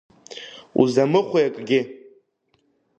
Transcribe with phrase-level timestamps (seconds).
[0.79, 1.81] Узамыҳәеи акгьы?